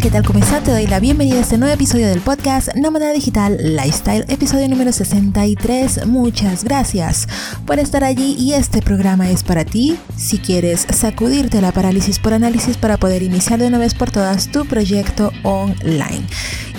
¿qué 0.00 0.10
tal? 0.10 0.24
¿Cómo? 0.24 0.40
Te 0.40 0.70
doy 0.70 0.86
la 0.86 0.98
bienvenida 0.98 1.36
a 1.36 1.40
este 1.40 1.58
nuevo 1.58 1.74
episodio 1.74 2.06
del 2.06 2.20
podcast 2.20 2.74
Nómada 2.74 3.12
Digital 3.12 3.58
Lifestyle, 3.76 4.24
episodio 4.28 4.66
número 4.68 4.92
63. 4.92 6.06
Muchas 6.06 6.64
gracias 6.64 7.28
por 7.66 7.78
estar 7.78 8.02
allí 8.04 8.34
y 8.38 8.54
este 8.54 8.80
programa 8.80 9.30
es 9.30 9.42
para 9.42 9.64
ti 9.66 9.98
si 10.16 10.38
quieres 10.38 10.86
sacudirte 10.90 11.60
la 11.60 11.72
parálisis 11.72 12.18
por 12.18 12.32
análisis 12.32 12.78
para 12.78 12.96
poder 12.96 13.22
iniciar 13.22 13.58
de 13.58 13.66
una 13.66 13.78
vez 13.78 13.92
por 13.92 14.10
todas 14.10 14.50
tu 14.50 14.64
proyecto 14.64 15.32
online. 15.42 16.26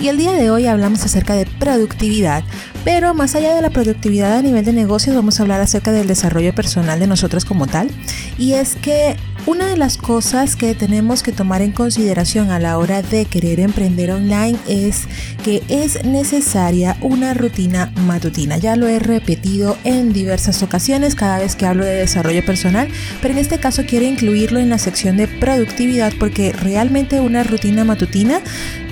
Y 0.00 0.08
el 0.08 0.18
día 0.18 0.32
de 0.32 0.50
hoy 0.50 0.66
hablamos 0.66 1.04
acerca 1.04 1.34
de 1.34 1.46
productividad, 1.46 2.44
pero 2.84 3.14
más 3.14 3.34
allá 3.34 3.54
de 3.54 3.62
la 3.62 3.70
productividad 3.70 4.36
a 4.36 4.42
nivel 4.42 4.64
de 4.64 4.72
negocios 4.72 5.14
vamos 5.14 5.38
a 5.38 5.42
hablar 5.42 5.60
acerca 5.60 5.92
del 5.92 6.06
desarrollo 6.06 6.54
personal 6.54 6.98
de 6.98 7.06
nosotros 7.06 7.44
como 7.44 7.66
tal. 7.66 7.90
Y 8.38 8.54
es 8.54 8.76
que 8.76 9.16
una 9.44 9.66
de 9.66 9.76
las 9.76 9.96
cosas 9.96 10.54
que 10.54 10.74
tenemos 10.76 11.24
que 11.24 11.32
tomar 11.32 11.62
en 11.62 11.72
consideración 11.72 12.52
a 12.52 12.60
la 12.60 12.78
hora 12.78 13.02
de 13.02 13.24
querer 13.24 13.58
emprender 13.58 14.12
online 14.12 14.56
es 14.68 15.08
que 15.42 15.64
es 15.68 16.04
necesaria 16.04 16.96
una 17.00 17.34
rutina 17.34 17.92
matutina. 18.06 18.56
Ya 18.58 18.76
lo 18.76 18.86
he 18.86 19.00
repetido 19.00 19.76
en 19.82 20.12
diversas 20.12 20.62
ocasiones 20.62 21.16
cada 21.16 21.38
vez 21.38 21.56
que 21.56 21.66
hablo 21.66 21.84
de 21.84 21.94
desarrollo 21.94 22.44
personal, 22.44 22.86
pero 23.20 23.34
en 23.34 23.38
este 23.38 23.58
caso 23.58 23.82
quiero 23.84 24.06
incluirlo 24.06 24.60
en 24.60 24.68
la 24.68 24.78
sección 24.78 25.16
de 25.16 25.26
productividad 25.26 26.12
porque 26.20 26.52
realmente 26.52 27.18
una 27.18 27.42
rutina 27.42 27.82
matutina 27.82 28.40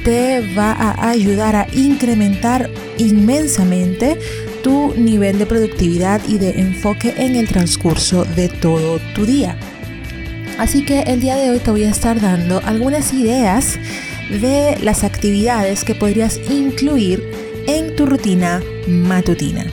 te 0.04 0.54
va 0.56 0.72
a 0.72 0.90
ayudar 1.00 1.56
a 1.56 1.66
incrementar 1.72 2.70
inmensamente 2.98 4.18
tu 4.62 4.94
nivel 4.94 5.38
de 5.38 5.46
productividad 5.46 6.20
y 6.28 6.38
de 6.38 6.60
enfoque 6.60 7.14
en 7.16 7.36
el 7.36 7.48
transcurso 7.48 8.24
de 8.24 8.48
todo 8.48 8.98
tu 9.14 9.24
día. 9.24 9.56
Así 10.58 10.84
que 10.84 11.00
el 11.02 11.20
día 11.20 11.36
de 11.36 11.50
hoy 11.50 11.58
te 11.58 11.70
voy 11.70 11.84
a 11.84 11.90
estar 11.90 12.20
dando 12.20 12.60
algunas 12.64 13.14
ideas 13.14 13.78
de 14.28 14.76
las 14.82 15.04
actividades 15.04 15.84
que 15.84 15.94
podrías 15.94 16.38
incluir 16.50 17.22
en 17.66 17.96
tu 17.96 18.06
rutina 18.06 18.60
matutina. 18.86 19.64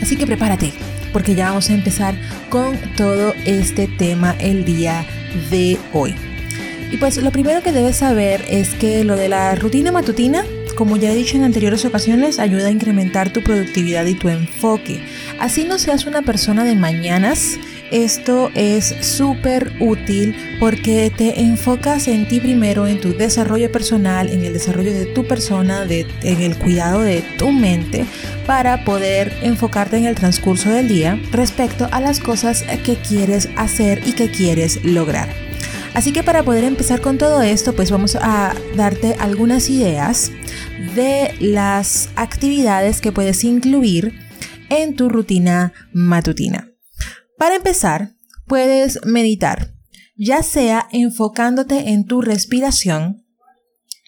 Así 0.00 0.16
que 0.16 0.26
prepárate, 0.26 0.72
porque 1.12 1.34
ya 1.34 1.48
vamos 1.48 1.70
a 1.70 1.74
empezar 1.74 2.14
con 2.50 2.76
todo 2.96 3.34
este 3.44 3.88
tema 3.88 4.36
el 4.38 4.64
día 4.64 5.04
de 5.50 5.76
hoy. 5.92 6.27
Y 6.90 6.96
pues 6.96 7.16
lo 7.18 7.30
primero 7.30 7.62
que 7.62 7.72
debes 7.72 7.96
saber 7.96 8.44
es 8.48 8.70
que 8.70 9.04
lo 9.04 9.16
de 9.16 9.28
la 9.28 9.54
rutina 9.54 9.92
matutina, 9.92 10.44
como 10.74 10.96
ya 10.96 11.12
he 11.12 11.14
dicho 11.14 11.36
en 11.36 11.44
anteriores 11.44 11.84
ocasiones, 11.84 12.38
ayuda 12.38 12.68
a 12.68 12.70
incrementar 12.70 13.32
tu 13.32 13.42
productividad 13.42 14.06
y 14.06 14.14
tu 14.14 14.28
enfoque. 14.28 15.02
Así 15.38 15.64
no 15.64 15.78
seas 15.78 16.06
una 16.06 16.22
persona 16.22 16.64
de 16.64 16.74
mañanas, 16.74 17.58
esto 17.90 18.50
es 18.54 18.94
súper 19.00 19.72
útil 19.80 20.36
porque 20.60 21.10
te 21.14 21.40
enfocas 21.40 22.06
en 22.08 22.28
ti 22.28 22.38
primero, 22.38 22.86
en 22.86 23.00
tu 23.00 23.16
desarrollo 23.16 23.72
personal, 23.72 24.28
en 24.28 24.44
el 24.44 24.52
desarrollo 24.52 24.92
de 24.92 25.06
tu 25.06 25.26
persona, 25.26 25.84
en 25.84 26.42
el 26.42 26.56
cuidado 26.56 27.00
de 27.00 27.22
tu 27.38 27.50
mente, 27.50 28.04
para 28.46 28.84
poder 28.84 29.32
enfocarte 29.42 29.96
en 29.96 30.04
el 30.04 30.14
transcurso 30.14 30.70
del 30.70 30.88
día 30.88 31.20
respecto 31.32 31.88
a 31.90 32.00
las 32.00 32.20
cosas 32.20 32.62
que 32.84 32.96
quieres 32.96 33.48
hacer 33.56 34.02
y 34.06 34.12
que 34.12 34.30
quieres 34.30 34.84
lograr. 34.84 35.47
Así 35.98 36.12
que 36.12 36.22
para 36.22 36.44
poder 36.44 36.62
empezar 36.62 37.00
con 37.00 37.18
todo 37.18 37.42
esto, 37.42 37.74
pues 37.74 37.90
vamos 37.90 38.14
a 38.14 38.54
darte 38.76 39.16
algunas 39.18 39.68
ideas 39.68 40.30
de 40.94 41.34
las 41.40 42.10
actividades 42.14 43.00
que 43.00 43.10
puedes 43.10 43.42
incluir 43.42 44.14
en 44.70 44.94
tu 44.94 45.08
rutina 45.08 45.72
matutina. 45.92 46.70
Para 47.36 47.56
empezar, 47.56 48.12
puedes 48.46 49.04
meditar, 49.06 49.74
ya 50.16 50.44
sea 50.44 50.86
enfocándote 50.92 51.88
en 51.88 52.04
tu 52.04 52.22
respiración 52.22 53.24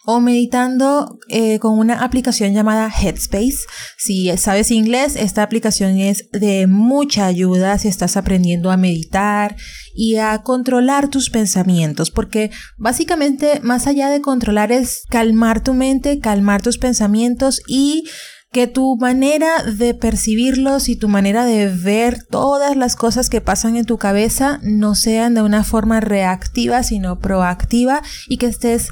o 0.05 0.21
meditando 0.21 1.19
eh, 1.29 1.59
con 1.59 1.79
una 1.79 2.03
aplicación 2.03 2.55
llamada 2.55 2.91
Headspace. 2.91 3.67
Si 3.99 4.35
sabes 4.37 4.71
inglés, 4.71 5.17
esta 5.17 5.43
aplicación 5.43 5.99
es 5.99 6.31
de 6.33 6.67
mucha 6.67 7.27
ayuda 7.27 7.79
si 7.79 7.89
estás 7.89 8.17
aprendiendo 8.17 8.71
a 8.71 8.77
meditar 8.77 9.57
y 9.95 10.17
a 10.17 10.39
controlar 10.43 11.09
tus 11.09 11.31
pensamientos, 11.31 12.11
porque 12.11 12.51
básicamente 12.79 13.61
más 13.63 13.87
allá 13.87 14.09
de 14.09 14.21
controlar 14.21 14.73
es 14.73 15.03
calmar 15.11 15.63
tu 15.63 15.75
mente, 15.75 16.19
calmar 16.19 16.63
tus 16.63 16.79
pensamientos 16.79 17.61
y 17.69 18.05
que 18.53 18.67
tu 18.67 18.97
manera 18.97 19.63
de 19.63 19.95
percibirlos 19.95 20.89
y 20.89 20.97
tu 20.97 21.09
manera 21.09 21.45
de 21.45 21.69
ver 21.69 22.25
todas 22.25 22.77
las 22.77 22.97
cosas 22.97 23.31
que 23.31 23.41
pasan 23.41 23.77
en 23.77 23.85
tu 23.85 23.97
cabeza 23.97 24.59
no 24.63 24.97
sean 24.97 25.35
de 25.35 25.43
una 25.43 25.63
forma 25.63 26.01
reactiva, 26.01 26.83
sino 26.83 27.21
proactiva 27.21 28.03
y 28.29 28.39
que 28.39 28.47
estés 28.47 28.89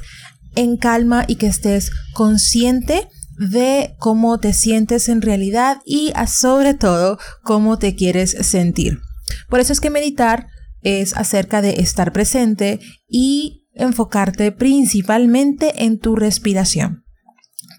en 0.59 0.77
calma 0.77 1.23
y 1.27 1.35
que 1.35 1.47
estés 1.47 1.91
consciente 2.13 3.07
de 3.37 3.95
cómo 3.97 4.39
te 4.39 4.53
sientes 4.53 5.07
en 5.07 5.21
realidad 5.21 5.81
y 5.85 6.11
sobre 6.27 6.73
todo 6.73 7.17
cómo 7.43 7.79
te 7.79 7.95
quieres 7.95 8.31
sentir. 8.41 8.99
Por 9.47 9.61
eso 9.61 9.71
es 9.71 9.79
que 9.79 9.89
meditar 9.89 10.47
es 10.81 11.15
acerca 11.15 11.61
de 11.61 11.81
estar 11.81 12.11
presente 12.11 12.79
y 13.07 13.67
enfocarte 13.73 14.51
principalmente 14.51 15.85
en 15.85 15.99
tu 15.99 16.17
respiración 16.17 17.05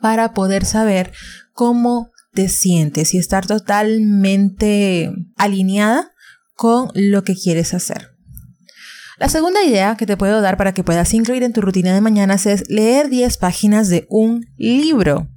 para 0.00 0.32
poder 0.32 0.64
saber 0.64 1.12
cómo 1.52 2.10
te 2.32 2.48
sientes 2.48 3.12
y 3.12 3.18
estar 3.18 3.46
totalmente 3.46 5.12
alineada 5.36 6.12
con 6.54 6.90
lo 6.94 7.24
que 7.24 7.34
quieres 7.34 7.74
hacer. 7.74 8.19
La 9.20 9.28
segunda 9.28 9.62
idea 9.62 9.96
que 9.98 10.06
te 10.06 10.16
puedo 10.16 10.40
dar 10.40 10.56
para 10.56 10.72
que 10.72 10.82
puedas 10.82 11.12
incluir 11.12 11.42
en 11.42 11.52
tu 11.52 11.60
rutina 11.60 11.92
de 11.92 12.00
mañanas 12.00 12.46
es 12.46 12.64
leer 12.70 13.10
10 13.10 13.36
páginas 13.36 13.90
de 13.90 14.06
un 14.08 14.46
libro. 14.56 15.28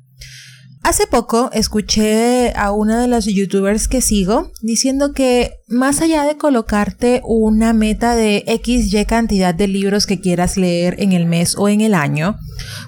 Hace 0.83 1.05
poco 1.05 1.49
escuché 1.51 2.53
a 2.55 2.71
una 2.71 3.01
de 3.01 3.09
las 3.09 3.25
youtubers 3.25 3.89
que 3.89 3.99
sigo 3.99 4.53
diciendo 4.61 5.11
que 5.11 5.55
más 5.67 5.99
allá 5.99 6.23
de 6.23 6.37
colocarte 6.37 7.21
una 7.25 7.73
meta 7.73 8.15
de 8.15 8.45
XY 8.63 9.03
cantidad 9.03 9.53
de 9.53 9.67
libros 9.67 10.05
que 10.05 10.21
quieras 10.21 10.55
leer 10.55 10.95
en 10.99 11.11
el 11.11 11.25
mes 11.25 11.57
o 11.57 11.67
en 11.67 11.81
el 11.81 11.93
año, 11.93 12.37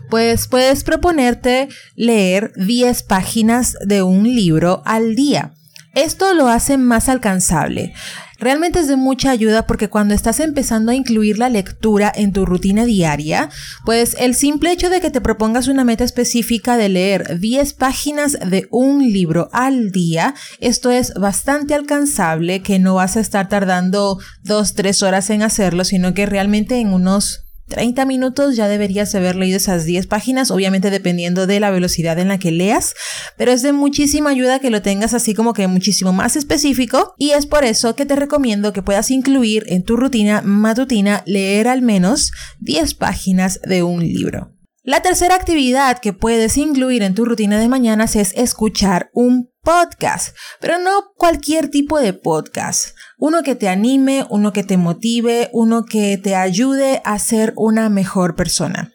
pues 0.09 0.47
puedes 0.47 0.85
proponerte 0.85 1.67
leer 1.95 2.53
10 2.55 3.03
páginas 3.03 3.75
de 3.85 4.01
un 4.01 4.23
libro 4.23 4.81
al 4.85 5.13
día. 5.13 5.55
Esto 5.93 6.33
lo 6.33 6.49
hace 6.49 6.77
más 6.77 7.07
alcanzable. 7.07 7.93
Realmente 8.39 8.79
es 8.79 8.87
de 8.87 8.97
mucha 8.97 9.31
ayuda 9.31 9.65
porque 9.65 9.89
cuando 9.89 10.13
estás 10.13 10.39
empezando 10.39 10.91
a 10.91 10.95
incluir 10.95 11.37
la 11.37 11.49
lectura 11.49 12.11
en 12.13 12.33
tu 12.33 12.45
rutina 12.45 12.85
diaria, 12.85 13.49
pues 13.85 14.15
el 14.19 14.35
simple 14.35 14.71
hecho 14.71 14.89
de 14.89 15.01
que 15.01 15.09
te 15.09 15.21
propongas 15.21 15.67
una 15.67 15.83
meta 15.83 16.03
específica 16.03 16.77
de 16.77 16.89
leer 16.89 17.39
10 17.39 17.73
páginas 17.73 18.33
de 18.33 18.67
un 18.71 19.11
libro 19.11 19.49
al 19.53 19.91
día, 19.91 20.35
esto 20.59 20.91
es 20.91 21.13
bastante 21.13 21.73
alcanzable, 21.73 22.61
que 22.61 22.79
no 22.79 22.95
vas 22.95 23.17
a 23.17 23.21
estar 23.21 23.47
tardando 23.47 24.19
2-3 24.43 25.05
horas 25.05 25.29
en 25.29 25.41
hacerlo, 25.41 25.85
sino 25.85 26.13
que 26.13 26.25
realmente 26.25 26.79
en 26.79 26.93
unos 26.93 27.44
30 27.67 28.05
minutos 28.05 28.55
ya 28.55 28.67
deberías 28.67 29.13
haber 29.15 29.35
leído 29.35 29.57
esas 29.57 29.85
10 29.85 30.07
páginas, 30.07 30.51
obviamente 30.51 30.91
dependiendo 30.91 31.47
de 31.47 31.59
la 31.59 31.71
velocidad 31.71 32.19
en 32.19 32.27
la 32.27 32.37
que 32.37 32.51
leas, 32.51 32.93
pero 33.37 33.51
es 33.51 33.61
de 33.61 33.73
muchísima 33.73 34.29
ayuda 34.29 34.59
que 34.59 34.69
lo 34.69 34.81
tengas 34.81 35.13
así 35.13 35.33
como 35.33 35.53
que 35.53 35.67
muchísimo 35.67 36.13
más 36.13 36.35
específico 36.35 37.15
y 37.17 37.31
es 37.31 37.45
por 37.45 37.63
eso 37.63 37.95
que 37.95 38.05
te 38.05 38.15
recomiendo 38.15 38.73
que 38.73 38.83
puedas 38.83 39.09
incluir 39.11 39.63
en 39.67 39.83
tu 39.83 39.95
rutina 39.97 40.41
matutina 40.41 41.23
leer 41.25 41.67
al 41.67 41.81
menos 41.81 42.31
10 42.59 42.93
páginas 42.95 43.59
de 43.63 43.83
un 43.83 44.01
libro. 44.01 44.51
La 44.83 45.01
tercera 45.01 45.33
actividad 45.33 45.97
que 45.97 46.13
puedes 46.13 46.57
incluir 46.57 47.01
en 47.01 47.15
tu 47.15 47.25
rutina 47.25 47.57
de 47.59 47.67
mañanas 47.67 48.15
es 48.15 48.33
escuchar 48.35 49.09
un 49.13 49.49
podcast, 49.65 50.35
pero 50.61 50.77
no 50.79 51.11
cualquier 51.17 51.69
tipo 51.69 51.99
de 51.99 52.13
podcast. 52.13 52.95
Uno 53.17 53.43
que 53.43 53.55
te 53.55 53.67
anime, 53.67 54.25
uno 54.29 54.53
que 54.53 54.63
te 54.63 54.77
motive, 54.77 55.49
uno 55.51 55.83
que 55.83 56.17
te 56.17 56.35
ayude 56.35 57.01
a 57.03 57.19
ser 57.19 57.51
una 57.57 57.89
mejor 57.89 58.35
persona. 58.35 58.93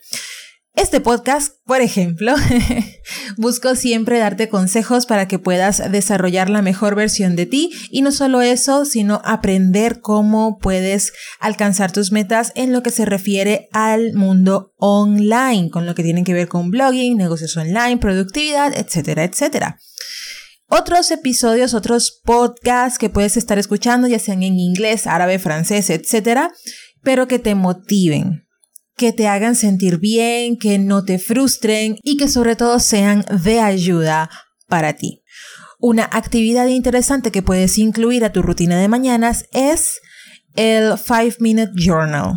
Este 0.77 1.01
podcast, 1.01 1.57
por 1.67 1.81
ejemplo, 1.81 2.35
busco 3.37 3.75
siempre 3.75 4.21
darte 4.21 4.49
consejos 4.49 5.05
para 5.05 5.27
que 5.27 5.41
puedas 5.41 5.91
desarrollar 5.91 6.49
la 6.49 6.63
mejor 6.63 6.95
versión 6.95 7.35
de 7.35 7.45
ti 7.45 7.73
y 7.91 8.03
no 8.03 8.13
solo 8.13 8.41
eso, 8.41 8.85
sino 8.85 9.21
aprender 9.25 10.01
cómo 10.01 10.59
puedes 10.59 11.13
alcanzar 11.41 11.91
tus 11.91 12.13
metas 12.13 12.53
en 12.55 12.73
lo 12.73 12.83
que 12.85 12.93
se 12.93 13.05
refiere 13.05 13.69
al 13.73 14.15
mundo 14.15 14.73
online, 14.77 15.71
con 15.71 15.85
lo 15.85 15.97
que 15.97 16.05
tienen 16.05 16.25
que 16.25 16.35
ver 16.35 16.47
con 16.47 16.71
blogging, 16.71 17.17
negocios 17.17 17.57
online, 17.57 17.99
productividad, 17.99 18.73
etcétera, 18.79 19.25
etcétera 19.25 19.77
otros 20.71 21.11
episodios, 21.11 21.75
otros 21.75 22.21
podcasts 22.25 22.99
que 22.99 23.11
puedes 23.11 23.37
estar 23.37 23.59
escuchando, 23.59 24.09
ya 24.09 24.19
sean 24.19 24.43
en 24.43 24.59
inglés, 24.59 25.07
árabe, 25.07 25.39
francés, 25.39 25.91
etcétera, 25.91 26.53
pero 27.03 27.29
que 27.29 27.39
te 27.39 27.55
motiven, 27.55 28.47
que 28.97 29.13
te 29.13 29.27
hagan 29.27 29.57
sentir 29.57 29.99
bien, 29.99 30.57
que 30.57 30.79
no 30.79 31.05
te 31.05 31.19
frustren 31.19 31.97
y 32.03 32.17
que 32.17 32.29
sobre 32.29 32.57
todo 32.57 32.79
sean 32.79 33.25
de 33.45 33.61
ayuda 33.61 34.31
para 34.69 34.95
ti. 34.95 35.23
Una 35.79 36.09
actividad 36.13 36.67
interesante 36.69 37.33
que 37.33 37.43
puedes 37.43 37.77
incluir 37.79 38.25
a 38.25 38.33
tu 38.33 38.43
rutina 38.43 38.79
de 38.79 38.89
mañanas 38.89 39.47
es 39.53 40.01
el 40.55 40.95
5 40.97 41.37
Minute 41.41 41.73
Journal. 41.75 42.35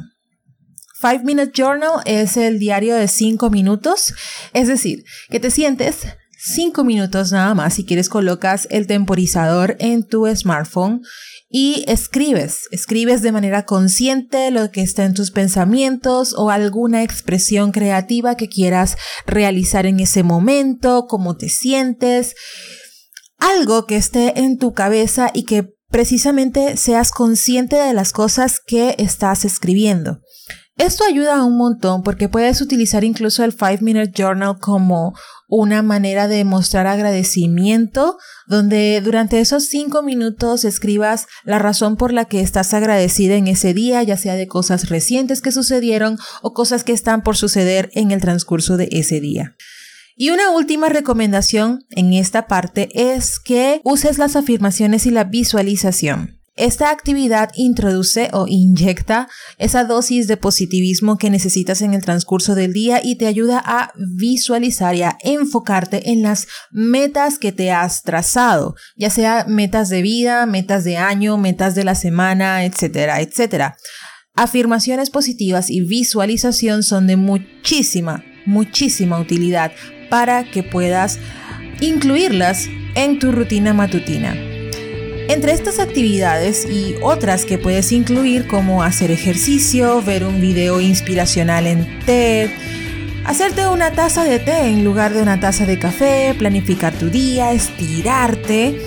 Five 0.99 1.23
Minute 1.25 1.51
Journal 1.53 2.01
es 2.05 2.37
el 2.37 2.57
diario 2.57 2.95
de 2.95 3.09
5 3.09 3.49
minutos, 3.49 4.13
es 4.53 4.69
decir, 4.69 5.03
que 5.29 5.41
te 5.41 5.51
sientes 5.51 6.07
5 6.45 6.83
minutos 6.83 7.31
nada 7.31 7.53
más. 7.53 7.75
Si 7.75 7.85
quieres 7.85 8.09
colocas 8.09 8.67
el 8.69 8.85
temporizador 8.85 9.77
en 9.79 10.03
tu 10.03 10.27
smartphone 10.35 11.01
y 11.49 11.85
escribes, 11.87 12.67
escribes 12.71 13.21
de 13.21 13.31
manera 13.31 13.63
consciente 13.63 14.51
lo 14.51 14.69
que 14.69 14.81
está 14.81 15.05
en 15.05 15.13
tus 15.13 15.31
pensamientos 15.31 16.33
o 16.37 16.49
alguna 16.49 17.01
expresión 17.01 17.71
creativa 17.71 18.35
que 18.35 18.49
quieras 18.49 18.97
realizar 19.25 19.85
en 19.85 20.01
ese 20.01 20.23
momento, 20.23 21.05
cómo 21.07 21.37
te 21.37 21.47
sientes, 21.47 22.35
algo 23.37 23.85
que 23.85 23.95
esté 23.95 24.39
en 24.41 24.57
tu 24.57 24.73
cabeza 24.73 25.31
y 25.33 25.43
que 25.43 25.69
precisamente 25.89 26.75
seas 26.75 27.11
consciente 27.11 27.77
de 27.77 27.93
las 27.93 28.11
cosas 28.11 28.59
que 28.59 28.95
estás 28.97 29.45
escribiendo. 29.45 30.19
Esto 30.77 31.03
ayuda 31.07 31.43
un 31.43 31.55
montón 31.55 32.01
porque 32.01 32.29
puedes 32.29 32.59
utilizar 32.59 33.03
incluso 33.03 33.43
el 33.43 33.51
5 33.51 33.77
Minute 33.81 34.11
Journal 34.15 34.57
como 34.59 35.13
una 35.47 35.83
manera 35.83 36.27
de 36.27 36.43
mostrar 36.45 36.87
agradecimiento, 36.87 38.17
donde 38.47 38.99
durante 39.01 39.39
esos 39.39 39.65
5 39.65 40.01
minutos 40.01 40.65
escribas 40.65 41.27
la 41.43 41.59
razón 41.59 41.95
por 41.95 42.11
la 42.11 42.25
que 42.25 42.41
estás 42.41 42.73
agradecida 42.73 43.35
en 43.35 43.47
ese 43.47 43.75
día, 43.75 44.01
ya 44.01 44.17
sea 44.17 44.33
de 44.33 44.47
cosas 44.47 44.89
recientes 44.89 45.41
que 45.41 45.51
sucedieron 45.51 46.17
o 46.41 46.53
cosas 46.53 46.83
que 46.83 46.93
están 46.93 47.21
por 47.21 47.37
suceder 47.37 47.91
en 47.93 48.09
el 48.09 48.19
transcurso 48.19 48.75
de 48.75 48.89
ese 48.91 49.19
día. 49.19 49.55
Y 50.15 50.31
una 50.31 50.49
última 50.49 50.89
recomendación 50.89 51.85
en 51.91 52.13
esta 52.13 52.47
parte 52.47 52.89
es 52.93 53.39
que 53.39 53.79
uses 53.83 54.17
las 54.17 54.35
afirmaciones 54.35 55.05
y 55.05 55.11
la 55.11 55.23
visualización. 55.23 56.42
Esta 56.55 56.91
actividad 56.91 57.49
introduce 57.55 58.29
o 58.31 58.45
inyecta 58.47 59.27
esa 59.57 59.85
dosis 59.85 60.27
de 60.27 60.37
positivismo 60.37 61.17
que 61.17 61.31
necesitas 61.31 61.81
en 61.81 61.95
el 61.95 62.03
transcurso 62.03 62.53
del 62.53 62.73
día 62.73 63.01
y 63.03 63.17
te 63.17 63.25
ayuda 63.25 63.59
a 63.65 63.91
visualizar 63.95 64.93
y 64.93 65.01
a 65.01 65.17
enfocarte 65.23 66.11
en 66.11 66.21
las 66.21 66.47
metas 66.71 67.39
que 67.39 67.51
te 67.51 67.71
has 67.71 68.03
trazado, 68.03 68.75
ya 68.95 69.09
sea 69.09 69.45
metas 69.47 69.89
de 69.89 70.03
vida, 70.03 70.45
metas 70.45 70.83
de 70.83 70.97
año, 70.97 71.37
metas 71.37 71.73
de 71.73 71.85
la 71.85 71.95
semana, 71.95 72.65
etcétera, 72.65 73.21
etcétera. 73.21 73.75
Afirmaciones 74.35 75.09
positivas 75.09 75.71
y 75.71 75.81
visualización 75.81 76.83
son 76.83 77.07
de 77.07 77.17
muchísima, 77.17 78.23
muchísima 78.45 79.19
utilidad 79.19 79.71
para 80.11 80.43
que 80.43 80.61
puedas 80.61 81.17
incluirlas 81.81 82.67
en 82.93 83.17
tu 83.17 83.31
rutina 83.31 83.73
matutina. 83.73 84.52
Entre 85.29 85.53
estas 85.53 85.79
actividades 85.79 86.67
y 86.69 86.95
otras 87.01 87.45
que 87.45 87.57
puedes 87.57 87.91
incluir 87.93 88.45
como 88.45 88.83
hacer 88.83 89.09
ejercicio, 89.09 90.01
ver 90.01 90.25
un 90.25 90.41
video 90.41 90.81
inspiracional 90.81 91.65
en 91.65 91.99
TED, 92.05 92.49
hacerte 93.23 93.67
una 93.67 93.91
taza 93.91 94.25
de 94.25 94.39
té 94.39 94.67
en 94.67 94.83
lugar 94.83 95.13
de 95.13 95.21
una 95.21 95.39
taza 95.39 95.65
de 95.65 95.79
café, 95.79 96.35
planificar 96.37 96.93
tu 96.93 97.09
día, 97.09 97.53
estirarte, 97.53 98.77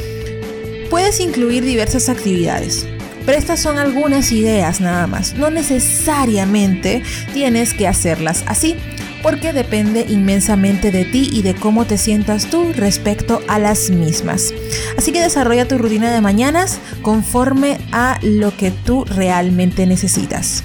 puedes 0.90 1.20
incluir 1.20 1.64
diversas 1.64 2.10
actividades. 2.10 2.86
Pero 3.24 3.38
estas 3.38 3.58
son 3.58 3.78
algunas 3.78 4.30
ideas 4.30 4.80
nada 4.80 5.06
más. 5.06 5.34
No 5.34 5.50
necesariamente 5.50 7.02
tienes 7.32 7.72
que 7.72 7.88
hacerlas 7.88 8.44
así 8.46 8.76
porque 9.22 9.52
depende 9.52 10.06
inmensamente 10.08 10.92
de 10.92 11.04
ti 11.04 11.30
y 11.32 11.42
de 11.42 11.54
cómo 11.54 11.86
te 11.86 11.98
sientas 11.98 12.46
tú 12.46 12.72
respecto 12.74 13.42
a 13.48 13.58
las 13.58 13.90
mismas. 13.90 14.52
Así 14.96 15.12
que 15.12 15.20
desarrolla 15.20 15.68
tu 15.68 15.78
rutina 15.78 16.12
de 16.12 16.20
mañanas 16.20 16.78
conforme 17.02 17.78
a 17.92 18.18
lo 18.22 18.56
que 18.56 18.70
tú 18.70 19.04
realmente 19.04 19.86
necesitas. 19.86 20.64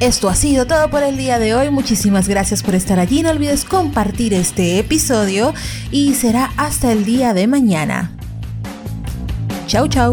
Esto 0.00 0.28
ha 0.28 0.36
sido 0.36 0.66
todo 0.66 0.90
por 0.90 1.02
el 1.02 1.16
día 1.16 1.40
de 1.40 1.54
hoy. 1.54 1.70
Muchísimas 1.70 2.28
gracias 2.28 2.62
por 2.62 2.76
estar 2.76 3.00
allí. 3.00 3.22
No 3.22 3.30
olvides 3.30 3.64
compartir 3.64 4.32
este 4.32 4.78
episodio 4.78 5.52
y 5.90 6.14
será 6.14 6.52
hasta 6.56 6.92
el 6.92 7.04
día 7.04 7.34
de 7.34 7.48
mañana. 7.48 8.12
Chau, 9.66 9.88
chau. 9.88 10.12